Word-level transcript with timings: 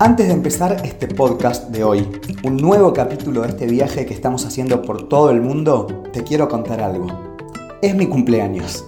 Antes 0.00 0.26
de 0.26 0.34
empezar 0.34 0.82
este 0.84 1.06
podcast 1.06 1.68
de 1.68 1.84
hoy, 1.84 2.10
un 2.42 2.56
nuevo 2.56 2.92
capítulo 2.92 3.42
de 3.42 3.50
este 3.50 3.66
viaje 3.66 4.04
que 4.04 4.12
estamos 4.12 4.44
haciendo 4.44 4.82
por 4.82 5.08
todo 5.08 5.30
el 5.30 5.40
mundo, 5.40 6.02
te 6.12 6.24
quiero 6.24 6.48
contar 6.48 6.80
algo. 6.80 7.06
Es 7.80 7.94
mi 7.94 8.08
cumpleaños. 8.08 8.84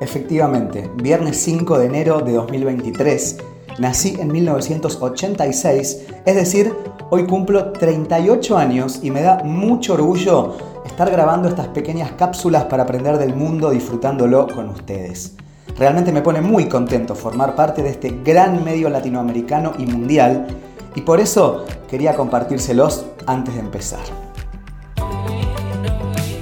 Efectivamente, 0.00 0.88
viernes 1.02 1.38
5 1.38 1.76
de 1.78 1.86
enero 1.86 2.20
de 2.20 2.34
2023, 2.34 3.38
nací 3.80 4.16
en 4.20 4.30
1986, 4.30 6.06
es 6.24 6.34
decir, 6.36 6.72
hoy 7.10 7.26
cumplo 7.26 7.72
38 7.72 8.56
años 8.56 9.00
y 9.02 9.10
me 9.10 9.22
da 9.22 9.42
mucho 9.42 9.94
orgullo 9.94 10.56
estar 10.86 11.10
grabando 11.10 11.48
estas 11.48 11.66
pequeñas 11.68 12.12
cápsulas 12.12 12.66
para 12.66 12.84
aprender 12.84 13.18
del 13.18 13.34
mundo 13.34 13.70
disfrutándolo 13.70 14.46
con 14.46 14.68
ustedes. 14.68 15.34
Realmente 15.76 16.12
me 16.12 16.22
pone 16.22 16.40
muy 16.40 16.68
contento 16.68 17.16
formar 17.16 17.56
parte 17.56 17.82
de 17.82 17.90
este 17.90 18.20
gran 18.24 18.62
medio 18.62 18.88
latinoamericano 18.88 19.72
y 19.76 19.86
mundial 19.86 20.46
y 20.94 21.00
por 21.00 21.18
eso 21.18 21.64
quería 21.88 22.14
compartírselos 22.14 23.06
antes 23.26 23.54
de 23.54 23.60
empezar. 23.60 24.04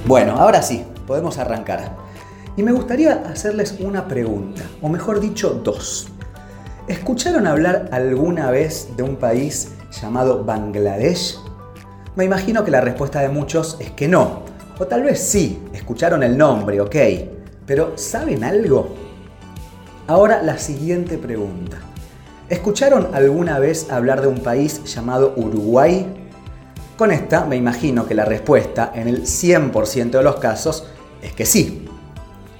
Bueno, 0.05 0.35
ahora 0.37 0.61
sí, 0.61 0.85
podemos 1.07 1.39
arrancar. 1.39 1.95
Y 2.55 2.61
me 2.61 2.71
gustaría 2.71 3.23
hacerles 3.25 3.77
una 3.79 4.07
pregunta, 4.07 4.61
o 4.83 4.89
mejor 4.89 5.19
dicho, 5.19 5.59
dos. 5.63 6.09
¿Escucharon 6.87 7.47
hablar 7.47 7.89
alguna 7.91 8.51
vez 8.51 8.89
de 8.95 9.01
un 9.01 9.15
país 9.15 9.71
llamado 9.99 10.43
Bangladesh? 10.43 11.39
Me 12.15 12.25
imagino 12.25 12.63
que 12.63 12.69
la 12.69 12.81
respuesta 12.81 13.21
de 13.21 13.29
muchos 13.29 13.77
es 13.79 13.89
que 13.91 14.07
no. 14.07 14.43
O 14.77 14.85
tal 14.85 15.01
vez 15.01 15.19
sí, 15.19 15.63
escucharon 15.73 16.21
el 16.21 16.37
nombre, 16.37 16.79
ok. 16.81 16.95
Pero 17.65 17.93
¿saben 17.95 18.43
algo? 18.43 19.02
Ahora 20.05 20.43
la 20.43 20.57
siguiente 20.57 21.17
pregunta. 21.17 21.77
¿Escucharon 22.49 23.15
alguna 23.15 23.59
vez 23.59 23.89
hablar 23.89 24.21
de 24.21 24.27
un 24.27 24.39
país 24.39 24.83
llamado 24.83 25.33
Uruguay? 25.37 26.05
Con 26.97 27.11
esta 27.11 27.45
me 27.45 27.55
imagino 27.55 28.05
que 28.05 28.13
la 28.13 28.25
respuesta 28.25 28.91
en 28.93 29.07
el 29.07 29.23
100% 29.23 30.11
de 30.11 30.23
los 30.23 30.35
casos 30.35 30.87
es 31.21 31.31
que 31.31 31.45
sí. 31.45 31.87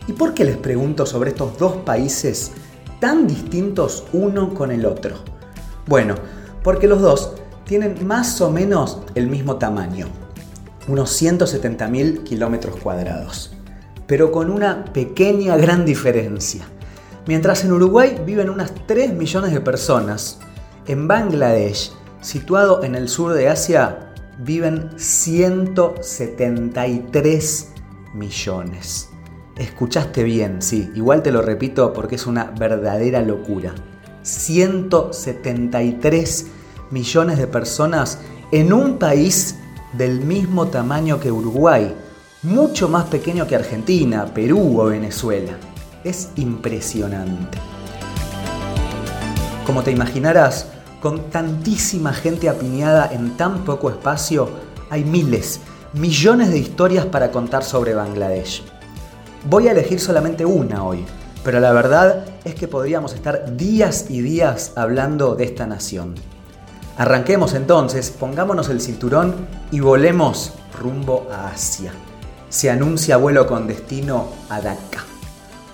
¿Y 0.07 0.13
por 0.13 0.33
qué 0.33 0.45
les 0.45 0.55
pregunto 0.55 1.05
sobre 1.05 1.31
estos 1.31 1.57
dos 1.57 1.75
países 1.77 2.53
tan 3.01 3.27
distintos 3.27 4.05
uno 4.13 4.53
con 4.53 4.71
el 4.71 4.85
otro? 4.85 5.17
Bueno, 5.85 6.15
porque 6.63 6.87
los 6.87 7.01
dos 7.01 7.33
tienen 7.65 8.07
más 8.07 8.39
o 8.39 8.49
menos 8.51 8.99
el 9.15 9.27
mismo 9.27 9.57
tamaño, 9.57 10.07
unos 10.87 11.21
170.000 11.21 12.23
kilómetros 12.23 12.77
cuadrados, 12.77 13.51
pero 14.07 14.31
con 14.31 14.49
una 14.49 14.85
pequeña 14.85 15.57
gran 15.57 15.85
diferencia. 15.85 16.65
Mientras 17.25 17.63
en 17.63 17.71
Uruguay 17.71 18.21
viven 18.25 18.49
unas 18.49 18.73
3 18.85 19.13
millones 19.13 19.53
de 19.53 19.61
personas, 19.61 20.39
en 20.87 21.07
Bangladesh, 21.07 21.93
situado 22.19 22.83
en 22.83 22.95
el 22.95 23.07
sur 23.07 23.31
de 23.33 23.47
Asia, 23.47 24.11
viven 24.39 24.89
173 24.97 27.69
millones. 28.13 29.07
Escuchaste 29.55 30.23
bien, 30.23 30.61
sí, 30.61 30.91
igual 30.95 31.23
te 31.23 31.31
lo 31.31 31.41
repito 31.41 31.93
porque 31.93 32.15
es 32.15 32.27
una 32.27 32.51
verdadera 32.59 33.21
locura. 33.21 33.73
173 34.23 36.47
millones 36.91 37.37
de 37.37 37.47
personas 37.47 38.19
en 38.51 38.73
un 38.73 38.97
país 38.97 39.55
del 39.93 40.25
mismo 40.25 40.67
tamaño 40.67 41.21
que 41.21 41.31
Uruguay, 41.31 41.95
mucho 42.41 42.89
más 42.89 43.05
pequeño 43.05 43.47
que 43.47 43.55
Argentina, 43.55 44.25
Perú 44.33 44.81
o 44.81 44.87
Venezuela 44.87 45.57
es 46.03 46.29
impresionante. 46.35 47.57
Como 49.65 49.83
te 49.83 49.91
imaginarás, 49.91 50.67
con 51.01 51.29
tantísima 51.29 52.13
gente 52.13 52.49
apiñada 52.49 53.09
en 53.11 53.35
tan 53.37 53.65
poco 53.65 53.89
espacio, 53.89 54.49
hay 54.89 55.03
miles, 55.03 55.59
millones 55.93 56.49
de 56.49 56.59
historias 56.59 57.05
para 57.05 57.31
contar 57.31 57.63
sobre 57.63 57.93
Bangladesh. 57.93 58.63
Voy 59.49 59.67
a 59.67 59.71
elegir 59.71 59.99
solamente 59.99 60.45
una 60.45 60.83
hoy, 60.83 61.05
pero 61.43 61.59
la 61.59 61.71
verdad 61.71 62.25
es 62.45 62.55
que 62.55 62.67
podríamos 62.67 63.13
estar 63.13 63.57
días 63.57 64.05
y 64.09 64.21
días 64.21 64.73
hablando 64.75 65.35
de 65.35 65.45
esta 65.45 65.67
nación. 65.67 66.15
Arranquemos 66.97 67.53
entonces, 67.53 68.11
pongámonos 68.11 68.69
el 68.69 68.79
cinturón 68.79 69.47
y 69.71 69.79
volemos 69.79 70.53
rumbo 70.79 71.27
a 71.31 71.47
Asia. 71.47 71.91
Se 72.49 72.69
anuncia 72.69 73.17
vuelo 73.17 73.47
con 73.47 73.67
destino 73.67 74.27
a 74.49 74.61
Dhaka 74.61 75.12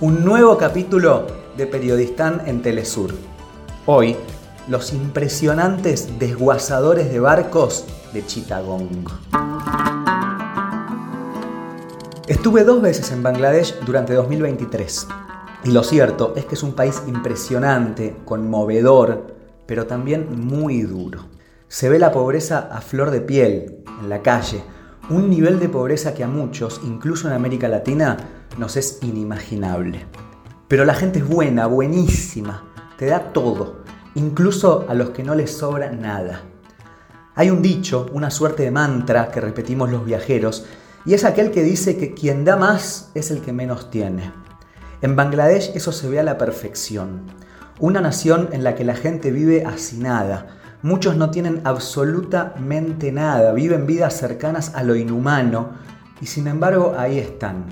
un 0.01 0.23
nuevo 0.23 0.57
capítulo 0.57 1.27
de 1.57 1.67
Periodistán 1.67 2.43
en 2.45 2.61
Telesur. 2.61 3.13
Hoy, 3.85 4.15
los 4.69 4.93
impresionantes 4.93 6.17
desguazadores 6.17 7.11
de 7.11 7.19
barcos 7.19 7.85
de 8.13 8.25
Chittagong. 8.25 9.05
Estuve 12.29 12.63
dos 12.63 12.81
veces 12.81 13.11
en 13.11 13.23
Bangladesh 13.23 13.77
durante 13.85 14.13
2023 14.13 15.07
y 15.65 15.71
lo 15.71 15.83
cierto 15.83 16.31
es 16.37 16.45
que 16.45 16.55
es 16.55 16.63
un 16.63 16.75
país 16.75 17.03
impresionante, 17.05 18.16
conmovedor, 18.23 19.35
pero 19.66 19.85
también 19.85 20.47
muy 20.47 20.81
duro. 20.81 21.25
Se 21.67 21.89
ve 21.89 21.99
la 21.99 22.13
pobreza 22.13 22.69
a 22.71 22.79
flor 22.79 23.11
de 23.11 23.19
piel, 23.19 23.83
en 24.01 24.07
la 24.07 24.21
calle, 24.21 24.63
un 25.09 25.29
nivel 25.29 25.59
de 25.59 25.67
pobreza 25.67 26.13
que 26.13 26.23
a 26.23 26.27
muchos, 26.27 26.79
incluso 26.85 27.27
en 27.27 27.33
América 27.33 27.67
Latina, 27.67 28.45
nos 28.59 28.78
es 28.78 29.00
inimaginable. 29.02 30.06
Pero 30.68 30.86
la 30.86 30.94
gente 30.94 31.20
es 31.20 31.28
buena, 31.28 31.66
buenísima, 31.66 32.64
te 32.97 33.08
da 33.08 33.34
todo, 33.34 33.84
incluso 34.16 34.86
a 34.88 34.94
los 34.94 35.12
que 35.12 35.24
no 35.24 35.34
les 35.34 35.52
sobra 35.52 35.92
nada. 35.92 36.42
Hay 37.36 37.50
un 37.50 37.62
dicho, 37.62 38.08
una 38.12 38.30
suerte 38.30 38.64
de 38.64 38.72
mantra 38.72 39.31
que 39.31 39.42
repetimos 39.42 39.90
los 39.90 40.06
viajeros, 40.06 40.66
y 41.06 41.14
es 41.14 41.24
aquel 41.24 41.52
que 41.52 41.64
dice 41.64 41.97
que 41.97 42.14
quien 42.14 42.44
da 42.44 42.58
más 42.58 43.12
es 43.16 43.31
el 43.31 43.42
que 43.42 43.53
menos 43.53 43.90
tiene. 43.90 44.31
En 45.02 45.16
Bangladesh 45.16 45.72
eso 45.74 45.94
se 45.94 46.09
ve 46.09 46.20
a 46.20 46.24
la 46.24 46.38
perfección. 46.38 47.22
Una 47.80 48.02
nación 48.02 48.50
en 48.52 48.66
la 48.66 48.76
que 48.76 48.84
la 48.84 48.96
gente 48.96 49.31
vive 49.31 49.64
hacinada. 49.66 50.58
Muchos 50.81 51.16
no 51.16 51.31
tienen 51.31 51.62
absolutamente 51.64 53.14
nada, 53.14 53.53
viven 53.53 53.88
vidas 53.88 54.18
cercanas 54.18 54.76
a 54.76 54.84
lo 54.84 54.96
inhumano 54.96 55.72
y 56.22 56.26
sin 56.26 56.47
embargo 56.47 56.96
ahí 56.97 57.18
están, 57.18 57.66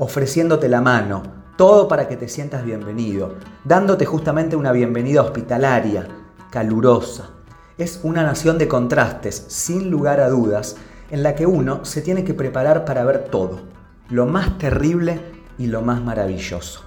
ofreciéndote 0.00 0.70
la 0.70 0.80
mano, 0.80 1.22
todo 1.58 1.86
para 1.86 2.08
que 2.08 2.16
te 2.16 2.26
sientas 2.26 2.64
bienvenido, 2.64 3.34
dándote 3.64 4.06
justamente 4.06 4.56
una 4.56 4.72
bienvenida 4.72 5.20
hospitalaria, 5.20 6.08
calurosa. 6.48 7.28
Es 7.76 8.00
una 8.02 8.22
nación 8.22 8.56
de 8.56 8.66
contrastes, 8.66 9.44
sin 9.48 9.90
lugar 9.90 10.20
a 10.20 10.30
dudas, 10.30 10.76
en 11.10 11.22
la 11.22 11.34
que 11.34 11.44
uno 11.44 11.84
se 11.84 12.00
tiene 12.00 12.24
que 12.24 12.32
preparar 12.32 12.86
para 12.86 13.04
ver 13.04 13.24
todo, 13.24 13.60
lo 14.08 14.24
más 14.24 14.56
terrible 14.56 15.20
y 15.58 15.66
lo 15.66 15.82
más 15.82 16.02
maravilloso. 16.02 16.82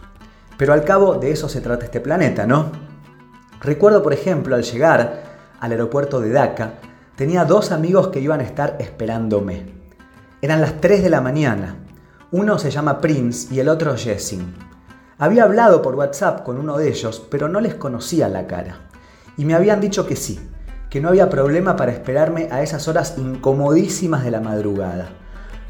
Pero 0.57 0.73
al 0.73 0.83
cabo 0.83 1.13
de 1.13 1.29
eso 1.29 1.47
se 1.47 1.61
trata 1.61 1.85
este 1.85 2.01
planeta, 2.01 2.47
¿no? 2.47 2.71
Recuerdo, 3.61 4.01
por 4.01 4.13
ejemplo, 4.13 4.55
al 4.55 4.63
llegar 4.63 5.21
al 5.59 5.71
aeropuerto 5.71 6.19
de 6.19 6.31
Dhaka, 6.31 6.79
tenía 7.15 7.45
dos 7.45 7.71
amigos 7.71 8.07
que 8.07 8.21
iban 8.21 8.39
a 8.39 8.43
estar 8.43 8.75
esperándome. 8.79 9.67
Eran 10.41 10.61
las 10.61 10.81
3 10.81 11.03
de 11.03 11.09
la 11.11 11.21
mañana 11.21 11.77
uno 12.33 12.57
se 12.57 12.71
llama 12.71 12.99
Prince 12.99 13.53
y 13.53 13.59
el 13.59 13.69
otro 13.69 13.95
Jessin. 13.95 14.55
Había 15.19 15.43
hablado 15.43 15.83
por 15.83 15.93
WhatsApp 15.93 16.41
con 16.41 16.57
uno 16.57 16.79
de 16.79 16.89
ellos, 16.89 17.23
pero 17.29 17.47
no 17.47 17.61
les 17.61 17.75
conocía 17.75 18.27
la 18.27 18.47
cara. 18.47 18.89
Y 19.37 19.45
me 19.45 19.53
habían 19.53 19.79
dicho 19.79 20.07
que 20.07 20.15
sí, 20.15 20.39
que 20.89 20.99
no 20.99 21.09
había 21.09 21.29
problema 21.29 21.75
para 21.75 21.91
esperarme 21.91 22.47
a 22.49 22.63
esas 22.63 22.87
horas 22.87 23.19
incomodísimas 23.19 24.23
de 24.23 24.31
la 24.31 24.41
madrugada. 24.41 25.09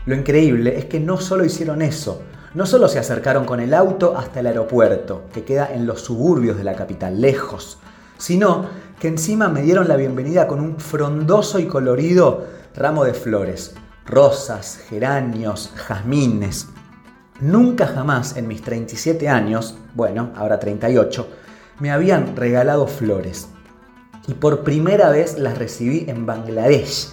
Lo 0.05 0.15
increíble 0.15 0.77
es 0.77 0.85
que 0.85 1.01
no 1.01 1.17
solo 1.17 1.43
hicieron 1.43 1.81
eso, 1.81 2.21
no 2.53 2.65
solo 2.65 2.87
se 2.87 2.99
acercaron 2.99 3.43
con 3.43 3.59
el 3.59 3.73
auto 3.73 4.17
hasta 4.17 4.39
el 4.39 4.47
aeropuerto, 4.47 5.23
que 5.33 5.43
queda 5.43 5.69
en 5.73 5.85
los 5.85 5.99
suburbios 5.99 6.55
de 6.55 6.63
la 6.63 6.75
capital, 6.75 7.19
lejos, 7.19 7.79
sino 8.17 8.67
que 9.01 9.09
encima 9.09 9.49
me 9.49 9.63
dieron 9.63 9.89
la 9.89 9.97
bienvenida 9.97 10.47
con 10.47 10.61
un 10.61 10.79
frondoso 10.79 11.59
y 11.59 11.65
colorido 11.65 12.45
ramo 12.73 13.03
de 13.03 13.13
flores, 13.13 13.75
rosas, 14.05 14.79
geranios, 14.89 15.71
jazmines. 15.75 16.67
Nunca 17.39 17.87
jamás 17.87 18.37
en 18.37 18.47
mis 18.47 18.61
37 18.61 19.27
años, 19.29 19.75
bueno, 19.95 20.31
ahora 20.35 20.59
38, 20.59 21.27
me 21.79 21.91
habían 21.91 22.35
regalado 22.35 22.87
flores. 22.87 23.47
Y 24.27 24.35
por 24.35 24.63
primera 24.63 25.09
vez 25.09 25.37
las 25.37 25.57
recibí 25.57 26.05
en 26.07 26.25
Bangladesh. 26.25 27.09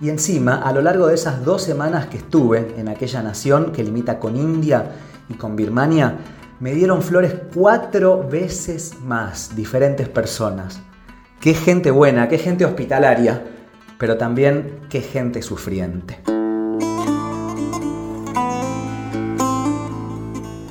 Y 0.00 0.08
encima, 0.08 0.56
a 0.56 0.72
lo 0.72 0.82
largo 0.82 1.06
de 1.06 1.14
esas 1.14 1.44
dos 1.44 1.62
semanas 1.62 2.06
que 2.06 2.18
estuve 2.18 2.74
en 2.76 2.88
aquella 2.88 3.22
nación 3.22 3.72
que 3.72 3.84
limita 3.84 4.18
con 4.18 4.36
India 4.36 4.92
y 5.28 5.34
con 5.34 5.56
Birmania, 5.56 6.18
me 6.60 6.72
dieron 6.72 7.02
flores 7.02 7.34
cuatro 7.54 8.26
veces 8.26 8.94
más 9.02 9.54
diferentes 9.54 10.08
personas. 10.08 10.80
Qué 11.40 11.52
gente 11.52 11.90
buena, 11.90 12.28
qué 12.28 12.38
gente 12.38 12.64
hospitalaria, 12.64 13.42
pero 13.98 14.16
también 14.16 14.80
qué 14.88 15.00
gente 15.00 15.42
sufriente. 15.42 16.33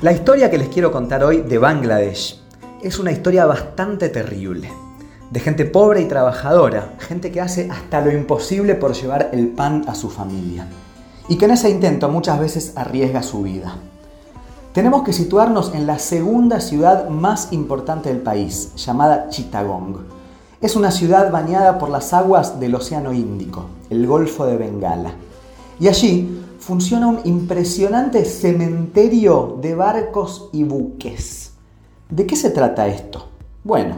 La 0.04 0.12
historia 0.12 0.50
que 0.50 0.58
les 0.58 0.68
quiero 0.68 0.92
contar 0.92 1.24
hoy 1.24 1.40
de 1.40 1.56
Bangladesh 1.56 2.38
es 2.82 2.98
una 2.98 3.10
historia 3.10 3.46
bastante 3.46 4.10
terrible. 4.10 4.70
de 5.30 5.40
gente 5.40 5.64
pobre 5.64 6.02
y 6.02 6.04
trabajadora, 6.04 6.92
gente 6.98 7.32
que 7.32 7.40
hace 7.40 7.70
hasta 7.70 8.02
lo 8.02 8.12
imposible 8.12 8.74
por 8.74 8.92
llevar 8.92 9.30
el 9.32 9.48
pan 9.48 9.86
a 9.88 9.94
su 9.94 10.10
familia, 10.10 10.68
y 11.26 11.38
que 11.38 11.46
en 11.46 11.52
ese 11.52 11.70
intento 11.70 12.10
muchas 12.10 12.38
veces 12.38 12.74
arriesga 12.76 13.22
su 13.22 13.44
vida. 13.44 13.76
Tenemos 14.74 15.04
que 15.04 15.14
situarnos 15.14 15.74
en 15.74 15.86
la 15.86 15.98
segunda 15.98 16.60
ciudad 16.60 17.08
más 17.08 17.54
importante 17.54 18.10
del 18.10 18.20
país, 18.20 18.74
llamada 18.76 19.30
Chittagong. 19.30 20.00
Es 20.60 20.76
una 20.76 20.90
ciudad 20.90 21.32
bañada 21.32 21.78
por 21.78 21.88
las 21.88 22.12
aguas 22.12 22.60
del 22.60 22.74
Océano 22.74 23.14
Índico, 23.14 23.70
el 23.88 24.06
Golfo 24.06 24.44
de 24.44 24.58
Bengala. 24.58 25.14
Y 25.80 25.88
allí 25.88 26.43
funciona 26.64 27.08
un 27.08 27.20
impresionante 27.24 28.24
cementerio 28.24 29.58
de 29.60 29.74
barcos 29.74 30.48
y 30.50 30.64
buques. 30.64 31.52
¿De 32.08 32.24
qué 32.24 32.36
se 32.36 32.48
trata 32.48 32.86
esto? 32.86 33.28
Bueno, 33.62 33.96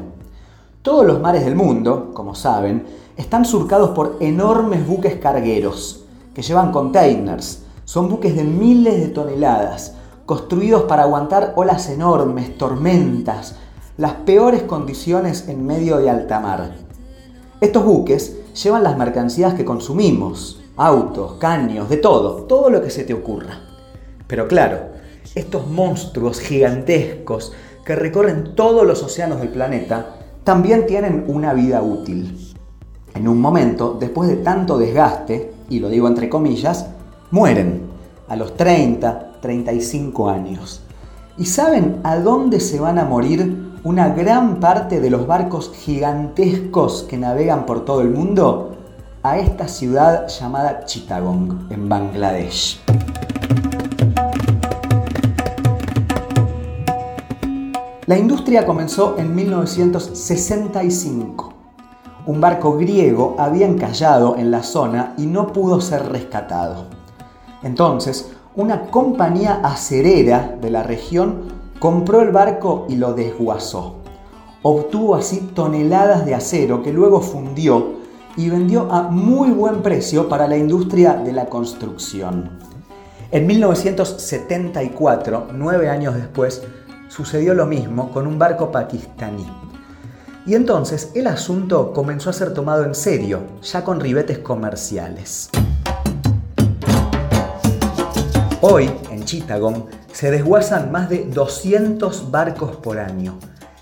todos 0.82 1.06
los 1.06 1.20
mares 1.20 1.44
del 1.44 1.54
mundo, 1.54 2.10
como 2.12 2.34
saben, 2.34 2.84
están 3.16 3.44
surcados 3.44 3.90
por 3.90 4.16
enormes 4.18 4.84
buques 4.84 5.14
cargueros 5.14 6.06
que 6.34 6.42
llevan 6.42 6.72
containers. 6.72 7.62
Son 7.84 8.08
buques 8.08 8.34
de 8.34 8.42
miles 8.42 8.98
de 8.98 9.08
toneladas, 9.10 9.94
construidos 10.24 10.82
para 10.82 11.04
aguantar 11.04 11.52
olas 11.54 11.88
enormes, 11.88 12.58
tormentas, 12.58 13.54
las 13.96 14.14
peores 14.14 14.64
condiciones 14.64 15.46
en 15.46 15.64
medio 15.64 15.98
de 15.98 16.10
alta 16.10 16.40
mar. 16.40 16.74
Estos 17.60 17.84
buques 17.84 18.38
llevan 18.60 18.82
las 18.82 18.98
mercancías 18.98 19.54
que 19.54 19.64
consumimos, 19.64 20.60
autos, 20.76 21.34
caños, 21.34 21.88
de 21.88 21.96
todo, 21.96 22.44
todo 22.44 22.70
lo 22.70 22.82
que 22.82 22.90
se 22.90 23.04
te 23.04 23.14
ocurra. 23.14 23.60
Pero 24.26 24.46
claro, 24.48 24.78
estos 25.34 25.66
monstruos 25.66 26.40
gigantescos 26.40 27.52
que 27.84 27.96
recorren 27.96 28.54
todos 28.54 28.86
los 28.86 29.02
océanos 29.02 29.40
del 29.40 29.48
planeta 29.48 30.16
también 30.44 30.86
tienen 30.86 31.24
una 31.28 31.54
vida 31.54 31.82
útil. 31.82 32.54
En 33.14 33.28
un 33.28 33.40
momento, 33.40 33.96
después 33.98 34.28
de 34.28 34.36
tanto 34.36 34.78
desgaste, 34.78 35.52
y 35.68 35.80
lo 35.80 35.88
digo 35.88 36.06
entre 36.08 36.28
comillas, 36.28 36.86
mueren 37.30 37.82
a 38.28 38.36
los 38.36 38.56
30, 38.56 39.38
35 39.40 40.28
años. 40.28 40.82
¿Y 41.38 41.46
saben 41.46 42.00
a 42.02 42.16
dónde 42.16 42.60
se 42.60 42.80
van 42.80 42.98
a 42.98 43.04
morir 43.04 43.74
una 43.84 44.08
gran 44.10 44.58
parte 44.58 45.00
de 45.00 45.10
los 45.10 45.26
barcos 45.26 45.72
gigantescos 45.74 47.04
que 47.08 47.16
navegan 47.16 47.66
por 47.66 47.84
todo 47.84 48.00
el 48.00 48.10
mundo? 48.10 48.76
A 49.30 49.38
esta 49.38 49.66
ciudad 49.66 50.28
llamada 50.28 50.84
Chittagong, 50.84 51.66
en 51.70 51.88
Bangladesh. 51.88 52.80
La 58.06 58.16
industria 58.16 58.64
comenzó 58.64 59.16
en 59.18 59.34
1965. 59.34 61.54
Un 62.26 62.40
barco 62.40 62.76
griego 62.76 63.34
había 63.36 63.66
encallado 63.66 64.36
en 64.36 64.52
la 64.52 64.62
zona 64.62 65.14
y 65.18 65.26
no 65.26 65.52
pudo 65.52 65.80
ser 65.80 66.12
rescatado. 66.12 66.84
Entonces, 67.64 68.30
una 68.54 68.92
compañía 68.92 69.60
acerera 69.64 70.56
de 70.60 70.70
la 70.70 70.84
región 70.84 71.48
compró 71.80 72.20
el 72.20 72.30
barco 72.30 72.86
y 72.88 72.94
lo 72.94 73.12
desguazó. 73.12 73.96
Obtuvo 74.62 75.16
así 75.16 75.50
toneladas 75.52 76.24
de 76.24 76.36
acero 76.36 76.84
que 76.84 76.92
luego 76.92 77.20
fundió 77.20 78.05
y 78.36 78.50
vendió 78.50 78.92
a 78.92 79.02
muy 79.02 79.50
buen 79.50 79.82
precio 79.82 80.28
para 80.28 80.46
la 80.46 80.56
industria 80.56 81.14
de 81.14 81.32
la 81.32 81.46
construcción. 81.46 82.50
En 83.30 83.46
1974, 83.46 85.48
nueve 85.52 85.88
años 85.88 86.14
después, 86.14 86.62
sucedió 87.08 87.54
lo 87.54 87.66
mismo 87.66 88.12
con 88.12 88.26
un 88.26 88.38
barco 88.38 88.70
pakistaní. 88.70 89.46
Y 90.46 90.54
entonces 90.54 91.10
el 91.14 91.26
asunto 91.26 91.92
comenzó 91.92 92.30
a 92.30 92.32
ser 92.32 92.54
tomado 92.54 92.84
en 92.84 92.94
serio, 92.94 93.40
ya 93.62 93.82
con 93.82 93.98
ribetes 93.98 94.38
comerciales. 94.38 95.50
Hoy, 98.60 98.90
en 99.10 99.24
Chittagong, 99.24 99.86
se 100.12 100.30
desguazan 100.30 100.92
más 100.92 101.08
de 101.08 101.24
200 101.24 102.30
barcos 102.30 102.76
por 102.76 102.98
año. 102.98 103.38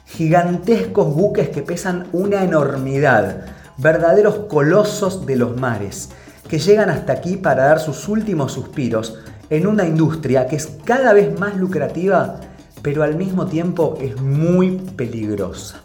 Gigantescos 0.06 1.15
buques 1.15 1.51
que 1.51 1.62
pesan 1.62 2.06
una 2.12 2.45
enormidad, 2.45 3.54
verdaderos 3.76 4.47
colosos 4.49 5.26
de 5.26 5.37
los 5.37 5.56
mares, 5.56 6.11
que 6.49 6.59
llegan 6.59 6.91
hasta 6.91 7.12
aquí 7.12 7.37
para 7.37 7.65
dar 7.65 7.81
sus 7.81 8.09
últimos 8.09 8.53
suspiros 8.53 9.19
en 9.50 9.67
una 9.67 9.87
industria 9.87 10.47
que 10.47 10.56
es 10.56 10.69
cada 10.85 11.12
vez 11.12 11.38
más 11.38 11.56
lucrativa, 11.56 12.41
pero 12.82 13.03
al 13.03 13.17
mismo 13.17 13.47
tiempo 13.47 13.99
es 14.00 14.21
muy 14.21 14.76
peligrosa. 14.97 15.81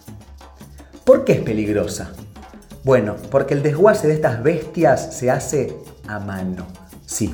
¿Por 1.03 1.25
qué 1.25 1.33
es 1.33 1.41
peligrosa? 1.41 2.12
Bueno, 2.83 3.15
porque 3.31 3.53
el 3.53 3.63
desguace 3.63 4.07
de 4.07 4.13
estas 4.13 4.44
bestias 4.44 5.15
se 5.15 5.31
hace 5.31 5.75
a 6.07 6.19
mano. 6.19 6.68
Sí, 7.06 7.33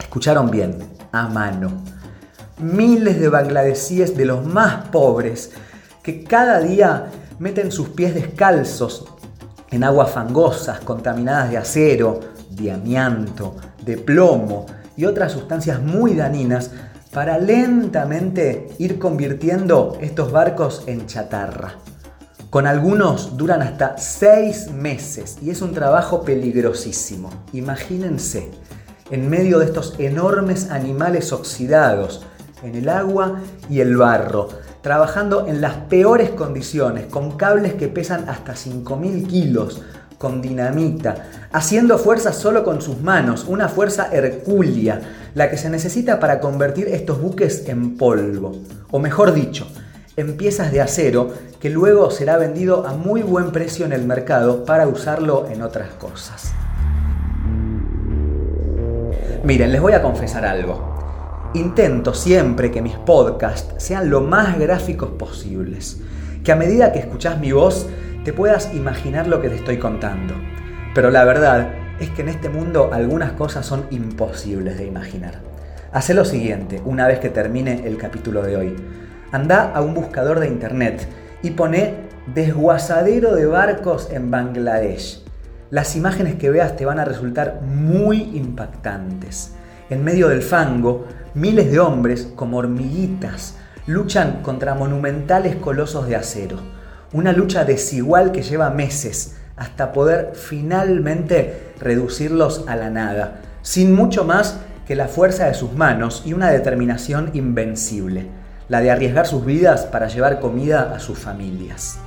escucharon 0.00 0.50
bien, 0.50 0.78
a 1.12 1.28
mano. 1.28 1.70
Miles 2.58 3.20
de 3.20 3.28
bangladesíes 3.28 4.16
de 4.16 4.24
los 4.24 4.44
más 4.44 4.88
pobres 4.88 5.52
que 6.02 6.24
cada 6.24 6.60
día 6.60 7.10
meten 7.38 7.70
sus 7.70 7.90
pies 7.90 8.14
descalzos 8.14 9.06
en 9.70 9.84
aguas 9.84 10.10
fangosas 10.10 10.80
contaminadas 10.80 11.50
de 11.50 11.58
acero, 11.58 12.20
de 12.50 12.72
amianto, 12.72 13.56
de 13.84 13.96
plomo 13.96 14.66
y 14.96 15.04
otras 15.04 15.32
sustancias 15.32 15.80
muy 15.80 16.14
dañinas 16.14 16.70
para 17.12 17.38
lentamente 17.38 18.68
ir 18.78 18.98
convirtiendo 18.98 19.96
estos 20.00 20.30
barcos 20.30 20.82
en 20.86 21.06
chatarra. 21.06 21.74
Con 22.50 22.66
algunos 22.66 23.36
duran 23.36 23.60
hasta 23.60 23.98
seis 23.98 24.70
meses 24.70 25.36
y 25.42 25.50
es 25.50 25.60
un 25.60 25.74
trabajo 25.74 26.22
peligrosísimo. 26.22 27.30
Imagínense, 27.52 28.50
en 29.10 29.28
medio 29.28 29.58
de 29.58 29.66
estos 29.66 29.94
enormes 29.98 30.70
animales 30.70 31.32
oxidados, 31.32 32.24
en 32.62 32.74
el 32.74 32.88
agua 32.88 33.40
y 33.68 33.80
el 33.80 33.96
barro, 33.96 34.48
trabajando 34.82 35.46
en 35.46 35.60
las 35.60 35.74
peores 35.74 36.30
condiciones, 36.30 37.06
con 37.06 37.36
cables 37.36 37.74
que 37.74 37.88
pesan 37.88 38.28
hasta 38.28 38.54
5.000 38.54 39.26
kilos, 39.26 39.82
con 40.18 40.42
dinamita, 40.42 41.48
haciendo 41.52 41.98
fuerza 41.98 42.32
solo 42.32 42.64
con 42.64 42.82
sus 42.82 43.00
manos, 43.00 43.44
una 43.48 43.68
fuerza 43.68 44.08
hercúlea, 44.12 45.00
la 45.34 45.48
que 45.48 45.56
se 45.56 45.70
necesita 45.70 46.18
para 46.18 46.40
convertir 46.40 46.88
estos 46.88 47.20
buques 47.20 47.68
en 47.68 47.96
polvo, 47.96 48.60
o 48.90 48.98
mejor 48.98 49.32
dicho, 49.32 49.66
en 50.16 50.36
piezas 50.36 50.72
de 50.72 50.80
acero 50.80 51.32
que 51.60 51.70
luego 51.70 52.10
será 52.10 52.36
vendido 52.38 52.86
a 52.86 52.92
muy 52.92 53.22
buen 53.22 53.52
precio 53.52 53.86
en 53.86 53.92
el 53.92 54.04
mercado 54.04 54.64
para 54.64 54.88
usarlo 54.88 55.48
en 55.48 55.62
otras 55.62 55.90
cosas. 55.90 56.52
Miren, 59.44 59.70
les 59.70 59.80
voy 59.80 59.92
a 59.92 60.02
confesar 60.02 60.44
algo. 60.44 60.97
Intento 61.54 62.12
siempre 62.12 62.70
que 62.70 62.82
mis 62.82 62.94
podcasts 62.94 63.82
sean 63.82 64.10
lo 64.10 64.20
más 64.20 64.58
gráficos 64.58 65.08
posibles, 65.12 65.98
que 66.44 66.52
a 66.52 66.56
medida 66.56 66.92
que 66.92 66.98
escuchas 66.98 67.40
mi 67.40 67.52
voz 67.52 67.88
te 68.22 68.34
puedas 68.34 68.74
imaginar 68.74 69.26
lo 69.26 69.40
que 69.40 69.48
te 69.48 69.54
estoy 69.54 69.78
contando. 69.78 70.34
Pero 70.94 71.10
la 71.10 71.24
verdad 71.24 71.72
es 72.00 72.10
que 72.10 72.20
en 72.20 72.28
este 72.28 72.50
mundo 72.50 72.90
algunas 72.92 73.32
cosas 73.32 73.64
son 73.64 73.86
imposibles 73.90 74.76
de 74.76 74.84
imaginar. 74.84 75.40
Haz 75.90 76.10
lo 76.10 76.26
siguiente, 76.26 76.82
una 76.84 77.08
vez 77.08 77.18
que 77.18 77.30
termine 77.30 77.86
el 77.86 77.96
capítulo 77.96 78.42
de 78.42 78.56
hoy. 78.56 78.76
Anda 79.32 79.72
a 79.72 79.80
un 79.80 79.94
buscador 79.94 80.40
de 80.40 80.48
internet 80.48 81.08
y 81.42 81.52
pone 81.52 81.94
desguazadero 82.34 83.34
de 83.34 83.46
barcos 83.46 84.10
en 84.12 84.30
Bangladesh. 84.30 85.24
Las 85.70 85.96
imágenes 85.96 86.34
que 86.34 86.50
veas 86.50 86.76
te 86.76 86.84
van 86.84 86.98
a 86.98 87.06
resultar 87.06 87.62
muy 87.62 88.36
impactantes. 88.36 89.54
En 89.90 90.04
medio 90.04 90.28
del 90.28 90.42
fango, 90.42 91.06
miles 91.32 91.70
de 91.72 91.80
hombres, 91.80 92.28
como 92.36 92.58
hormiguitas, 92.58 93.54
luchan 93.86 94.42
contra 94.42 94.74
monumentales 94.74 95.56
colosos 95.56 96.06
de 96.06 96.14
acero. 96.14 96.58
Una 97.14 97.32
lucha 97.32 97.64
desigual 97.64 98.30
que 98.30 98.42
lleva 98.42 98.68
meses 98.68 99.36
hasta 99.56 99.92
poder 99.92 100.32
finalmente 100.34 101.72
reducirlos 101.80 102.64
a 102.68 102.76
la 102.76 102.90
nada, 102.90 103.40
sin 103.62 103.94
mucho 103.94 104.24
más 104.24 104.60
que 104.86 104.94
la 104.94 105.08
fuerza 105.08 105.46
de 105.46 105.54
sus 105.54 105.72
manos 105.72 106.22
y 106.26 106.34
una 106.34 106.50
determinación 106.50 107.30
invencible, 107.32 108.26
la 108.68 108.82
de 108.82 108.90
arriesgar 108.90 109.26
sus 109.26 109.46
vidas 109.46 109.86
para 109.86 110.08
llevar 110.08 110.38
comida 110.38 110.92
a 110.94 111.00
sus 111.00 111.18
familias. 111.18 111.98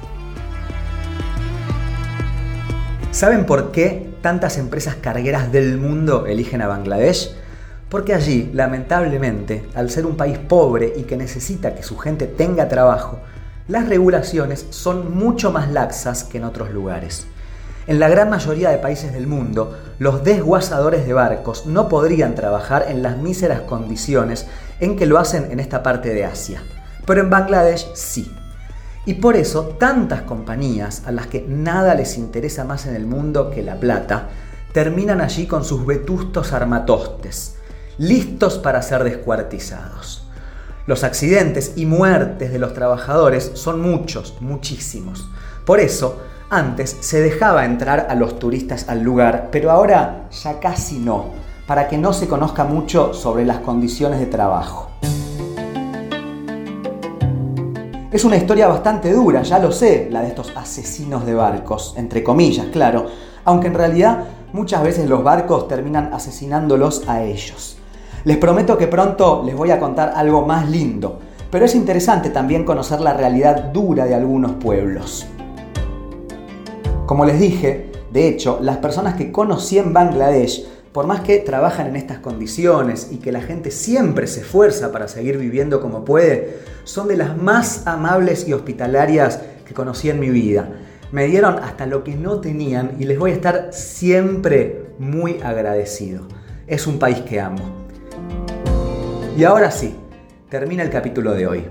¿Saben 3.09 3.47
por 3.47 3.71
qué 3.71 4.13
tantas 4.21 4.59
empresas 4.59 4.95
cargueras 5.01 5.51
del 5.51 5.79
mundo 5.79 6.27
eligen 6.27 6.61
a 6.61 6.67
Bangladesh? 6.67 7.40
Porque 7.91 8.13
allí, 8.13 8.49
lamentablemente, 8.53 9.67
al 9.75 9.89
ser 9.89 10.05
un 10.05 10.15
país 10.15 10.37
pobre 10.37 10.93
y 10.95 11.03
que 11.03 11.17
necesita 11.17 11.75
que 11.75 11.83
su 11.83 11.97
gente 11.97 12.25
tenga 12.25 12.69
trabajo, 12.69 13.19
las 13.67 13.89
regulaciones 13.89 14.65
son 14.69 15.13
mucho 15.13 15.51
más 15.51 15.69
laxas 15.69 16.23
que 16.23 16.37
en 16.37 16.45
otros 16.45 16.71
lugares. 16.71 17.27
En 17.87 17.99
la 17.99 18.07
gran 18.07 18.29
mayoría 18.29 18.69
de 18.69 18.77
países 18.77 19.11
del 19.11 19.27
mundo, 19.27 19.77
los 19.99 20.23
desguazadores 20.23 21.05
de 21.05 21.11
barcos 21.11 21.65
no 21.65 21.89
podrían 21.89 22.33
trabajar 22.33 22.85
en 22.87 23.03
las 23.03 23.17
míseras 23.17 23.59
condiciones 23.59 24.47
en 24.79 24.95
que 24.95 25.05
lo 25.05 25.19
hacen 25.19 25.51
en 25.51 25.59
esta 25.59 25.83
parte 25.83 26.13
de 26.13 26.23
Asia. 26.23 26.63
Pero 27.05 27.19
en 27.19 27.29
Bangladesh 27.29 27.89
sí. 27.93 28.33
Y 29.05 29.15
por 29.15 29.35
eso 29.35 29.75
tantas 29.77 30.21
compañías 30.21 31.03
a 31.05 31.11
las 31.11 31.27
que 31.27 31.43
nada 31.45 31.93
les 31.95 32.17
interesa 32.17 32.63
más 32.63 32.85
en 32.85 32.95
el 32.95 33.05
mundo 33.05 33.51
que 33.51 33.63
la 33.63 33.75
plata, 33.75 34.29
terminan 34.71 35.19
allí 35.19 35.45
con 35.45 35.65
sus 35.65 35.85
vetustos 35.85 36.53
armatostes, 36.53 37.57
listos 37.97 38.57
para 38.57 38.81
ser 38.81 39.03
descuartizados. 39.03 40.23
Los 40.87 41.03
accidentes 41.03 41.73
y 41.75 41.85
muertes 41.85 42.51
de 42.51 42.59
los 42.59 42.73
trabajadores 42.73 43.51
son 43.53 43.81
muchos, 43.81 44.35
muchísimos. 44.41 45.29
Por 45.65 45.79
eso, 45.79 46.19
antes 46.49 46.97
se 46.99 47.21
dejaba 47.21 47.65
entrar 47.65 48.07
a 48.09 48.15
los 48.15 48.39
turistas 48.39 48.89
al 48.89 49.01
lugar, 49.01 49.49
pero 49.51 49.71
ahora 49.71 50.27
ya 50.31 50.59
casi 50.59 50.99
no, 50.99 51.27
para 51.67 51.87
que 51.87 51.97
no 51.97 52.11
se 52.13 52.27
conozca 52.27 52.65
mucho 52.65 53.13
sobre 53.13 53.45
las 53.45 53.59
condiciones 53.59 54.19
de 54.19 54.25
trabajo. 54.25 54.89
Es 58.11 58.25
una 58.25 58.35
historia 58.35 58.67
bastante 58.67 59.13
dura, 59.13 59.43
ya 59.43 59.59
lo 59.59 59.71
sé, 59.71 60.09
la 60.11 60.21
de 60.21 60.27
estos 60.27 60.51
asesinos 60.57 61.25
de 61.25 61.33
barcos, 61.33 61.93
entre 61.95 62.21
comillas, 62.21 62.65
claro, 62.73 63.05
aunque 63.45 63.67
en 63.67 63.73
realidad 63.73 64.25
muchas 64.51 64.83
veces 64.83 65.07
los 65.07 65.23
barcos 65.23 65.69
terminan 65.69 66.13
asesinándolos 66.13 67.07
a 67.07 67.23
ellos. 67.23 67.77
Les 68.23 68.37
prometo 68.37 68.77
que 68.77 68.87
pronto 68.87 69.41
les 69.43 69.55
voy 69.55 69.71
a 69.71 69.79
contar 69.79 70.13
algo 70.15 70.45
más 70.45 70.69
lindo, 70.69 71.19
pero 71.49 71.65
es 71.65 71.73
interesante 71.73 72.29
también 72.29 72.63
conocer 72.63 73.01
la 73.01 73.13
realidad 73.13 73.71
dura 73.73 74.05
de 74.05 74.13
algunos 74.13 74.51
pueblos. 74.53 75.25
Como 77.07 77.25
les 77.25 77.39
dije, 77.39 77.91
de 78.13 78.27
hecho, 78.27 78.59
las 78.61 78.77
personas 78.77 79.15
que 79.15 79.31
conocí 79.31 79.79
en 79.79 79.91
Bangladesh, 79.91 80.67
por 80.91 81.07
más 81.07 81.21
que 81.21 81.39
trabajan 81.39 81.87
en 81.87 81.95
estas 81.95 82.19
condiciones 82.19 83.09
y 83.11 83.17
que 83.17 83.31
la 83.31 83.41
gente 83.41 83.71
siempre 83.71 84.27
se 84.27 84.41
esfuerza 84.41 84.91
para 84.91 85.07
seguir 85.07 85.39
viviendo 85.39 85.81
como 85.81 86.05
puede, 86.05 86.59
son 86.83 87.07
de 87.07 87.17
las 87.17 87.35
más 87.35 87.87
amables 87.87 88.47
y 88.47 88.53
hospitalarias 88.53 89.41
que 89.65 89.73
conocí 89.73 90.11
en 90.11 90.19
mi 90.19 90.29
vida. 90.29 90.69
Me 91.11 91.25
dieron 91.25 91.57
hasta 91.57 91.87
lo 91.87 92.03
que 92.03 92.15
no 92.15 92.39
tenían 92.39 92.97
y 92.99 93.05
les 93.05 93.17
voy 93.17 93.31
a 93.31 93.33
estar 93.35 93.69
siempre 93.71 94.85
muy 94.99 95.39
agradecido. 95.41 96.27
Es 96.67 96.85
un 96.85 96.99
país 96.99 97.19
que 97.21 97.39
amo. 97.41 97.80
Y 99.37 99.45
ahora 99.45 99.71
sí, 99.71 99.95
termina 100.49 100.83
el 100.83 100.89
capítulo 100.89 101.33
de 101.33 101.47
hoy. 101.47 101.63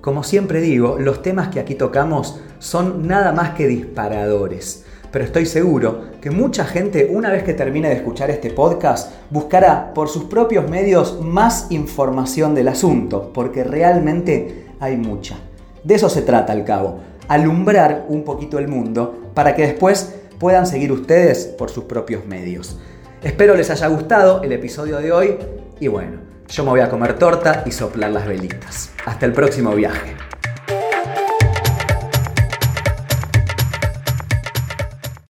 Como 0.00 0.24
siempre 0.24 0.60
digo, 0.60 0.96
los 0.98 1.22
temas 1.22 1.48
que 1.48 1.60
aquí 1.60 1.76
tocamos 1.76 2.40
son 2.58 3.06
nada 3.06 3.32
más 3.32 3.50
que 3.50 3.68
disparadores. 3.68 4.84
Pero 5.12 5.24
estoy 5.24 5.46
seguro 5.46 6.10
que 6.20 6.30
mucha 6.30 6.64
gente, 6.64 7.08
una 7.12 7.30
vez 7.30 7.44
que 7.44 7.54
termine 7.54 7.88
de 7.88 7.94
escuchar 7.94 8.30
este 8.30 8.50
podcast, 8.50 9.12
buscará 9.30 9.94
por 9.94 10.08
sus 10.08 10.24
propios 10.24 10.68
medios 10.68 11.20
más 11.22 11.68
información 11.70 12.52
del 12.52 12.66
asunto, 12.66 13.30
porque 13.32 13.62
realmente 13.62 14.66
hay 14.80 14.96
mucha. 14.96 15.36
De 15.84 15.94
eso 15.94 16.08
se 16.08 16.22
trata 16.22 16.52
al 16.52 16.64
cabo, 16.64 16.98
alumbrar 17.28 18.06
un 18.08 18.24
poquito 18.24 18.58
el 18.58 18.66
mundo 18.66 19.30
para 19.34 19.54
que 19.54 19.62
después 19.62 20.16
puedan 20.40 20.66
seguir 20.66 20.90
ustedes 20.90 21.44
por 21.44 21.70
sus 21.70 21.84
propios 21.84 22.26
medios. 22.26 22.76
Espero 23.22 23.54
les 23.54 23.70
haya 23.70 23.86
gustado 23.86 24.42
el 24.42 24.52
episodio 24.52 24.98
de 24.98 25.12
hoy 25.12 25.36
y 25.78 25.86
bueno, 25.86 26.33
yo 26.48 26.64
me 26.64 26.70
voy 26.70 26.80
a 26.80 26.88
comer 26.88 27.18
torta 27.18 27.62
y 27.66 27.72
soplar 27.72 28.10
las 28.10 28.26
velitas. 28.26 28.92
Hasta 29.04 29.26
el 29.26 29.32
próximo 29.32 29.74
viaje. 29.74 30.16